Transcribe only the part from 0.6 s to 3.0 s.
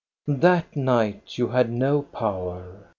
night you had no power.